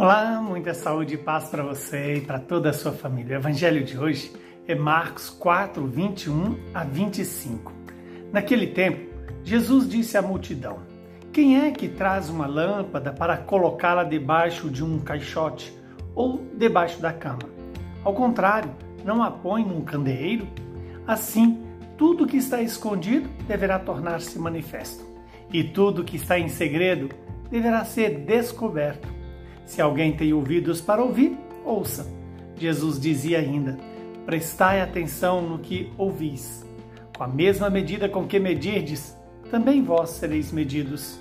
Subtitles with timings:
[0.00, 3.36] Olá, muita saúde e paz para você e para toda a sua família.
[3.36, 4.32] O evangelho de hoje
[4.68, 7.72] é Marcos 4, 21 a 25.
[8.32, 9.12] Naquele tempo,
[9.42, 10.78] Jesus disse à multidão:
[11.32, 15.76] Quem é que traz uma lâmpada para colocá-la debaixo de um caixote
[16.14, 17.50] ou debaixo da cama?
[18.04, 18.70] Ao contrário,
[19.04, 20.46] não a põe num candeeiro?
[21.08, 21.60] Assim,
[21.96, 25.04] tudo que está escondido deverá tornar-se manifesto,
[25.52, 27.08] e tudo que está em segredo
[27.50, 29.17] deverá ser descoberto.
[29.68, 32.10] Se alguém tem ouvidos para ouvir, ouça.
[32.56, 33.76] Jesus dizia ainda:
[34.24, 36.66] Prestai atenção no que ouvis.
[37.14, 39.14] Com a mesma medida com que medirdes,
[39.50, 41.20] também vós sereis medidos,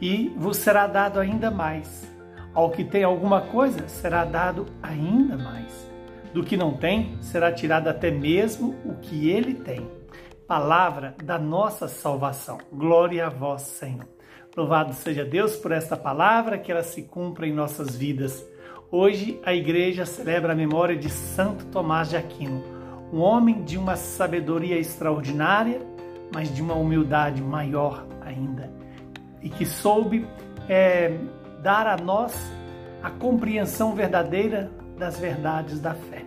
[0.00, 2.12] e vos será dado ainda mais.
[2.52, 5.88] Ao que tem alguma coisa, será dado ainda mais.
[6.34, 9.88] Do que não tem, será tirado até mesmo o que ele tem.
[10.44, 12.58] Palavra da nossa salvação.
[12.72, 14.15] Glória a vós, Senhor.
[14.56, 18.42] Louvado seja Deus por esta palavra, que ela se cumpra em nossas vidas.
[18.90, 22.64] Hoje a igreja celebra a memória de Santo Tomás de Aquino,
[23.12, 25.82] um homem de uma sabedoria extraordinária,
[26.32, 28.72] mas de uma humildade maior ainda,
[29.42, 30.26] e que soube
[30.70, 31.18] é,
[31.62, 32.50] dar a nós
[33.02, 36.24] a compreensão verdadeira das verdades da fé.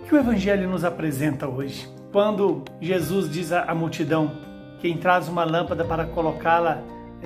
[0.00, 1.86] O que o Evangelho nos apresenta hoje?
[2.10, 4.49] Quando Jesus diz à multidão:
[4.80, 6.82] quem traz uma lâmpada para colocá-la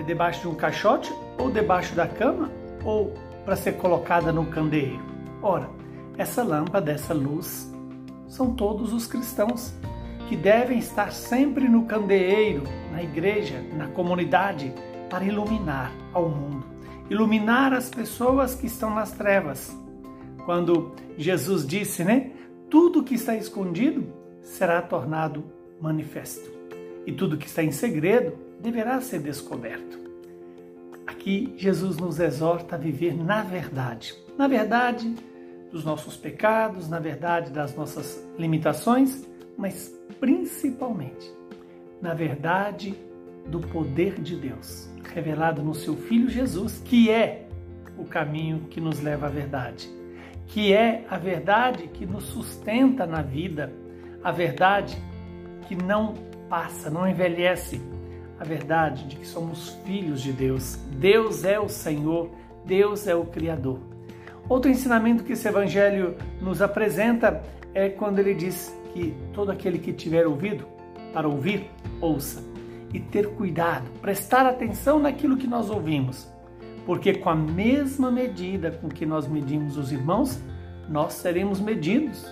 [0.06, 2.50] debaixo de um caixote ou debaixo da cama
[2.84, 5.02] ou para ser colocada no candeeiro.
[5.41, 5.69] Ora,
[6.19, 7.72] essa lâmpada, essa luz,
[8.27, 9.72] são todos os cristãos
[10.28, 14.72] que devem estar sempre no candeeiro, na igreja, na comunidade,
[15.08, 16.64] para iluminar ao mundo,
[17.08, 19.78] iluminar as pessoas que estão nas trevas.
[20.44, 22.30] Quando Jesus disse, né?
[22.70, 24.06] Tudo que está escondido
[24.42, 25.44] será tornado
[25.80, 26.63] manifesto
[27.06, 29.98] e tudo que está em segredo deverá ser descoberto.
[31.06, 35.14] Aqui Jesus nos exorta a viver na verdade, na verdade
[35.70, 39.27] dos nossos pecados, na verdade das nossas limitações,
[39.58, 41.30] mas principalmente
[42.01, 42.95] na verdade
[43.46, 47.46] do poder de Deus, revelado no seu Filho Jesus, que é
[47.98, 49.89] o caminho que nos leva à verdade,
[50.46, 53.73] que é a verdade que nos sustenta na vida,
[54.23, 54.96] a verdade
[55.67, 56.14] que não
[56.54, 57.82] passa, não envelhece.
[58.38, 60.76] A verdade de que somos filhos de Deus.
[60.92, 62.30] Deus é o Senhor,
[62.64, 63.80] Deus é o Criador.
[64.48, 67.42] Outro ensinamento que esse evangelho nos apresenta
[67.74, 70.64] é quando ele diz que todo aquele que tiver ouvido
[71.12, 71.68] para ouvir,
[72.00, 72.40] ouça.
[72.92, 76.28] E ter cuidado, prestar atenção naquilo que nós ouvimos.
[76.86, 80.40] Porque com a mesma medida com que nós medimos os irmãos,
[80.88, 82.24] nós seremos medidos.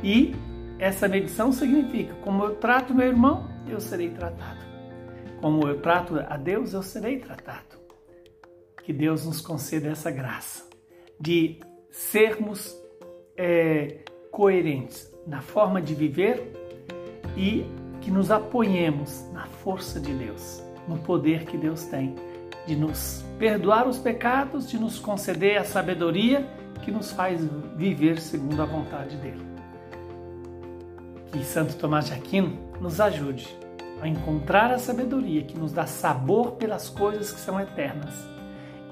[0.00, 0.32] E
[0.78, 4.60] essa medição significa: como eu trato meu irmão, eu serei tratado.
[5.40, 7.76] Como eu trato a Deus, eu serei tratado.
[8.82, 10.68] Que Deus nos conceda essa graça
[11.18, 11.60] de
[11.90, 12.76] sermos
[13.36, 13.98] é,
[14.30, 16.52] coerentes na forma de viver
[17.36, 17.64] e
[18.00, 22.14] que nos apoiemos na força de Deus, no poder que Deus tem
[22.66, 26.46] de nos perdoar os pecados, de nos conceder a sabedoria
[26.82, 27.40] que nos faz
[27.76, 29.53] viver segundo a vontade dele.
[31.34, 33.58] Que Santo Tomás de Aquino nos ajude
[34.00, 38.14] a encontrar a sabedoria que nos dá sabor pelas coisas que são eternas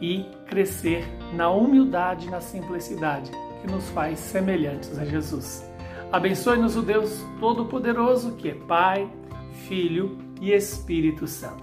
[0.00, 3.30] e crescer na humildade e na simplicidade
[3.60, 5.64] que nos faz semelhantes a Jesus.
[6.10, 9.08] Abençoe-nos o Deus Todo-Poderoso, que é Pai,
[9.68, 11.62] Filho e Espírito Santo.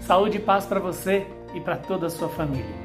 [0.00, 2.81] Saúde e paz para você e para toda a sua família.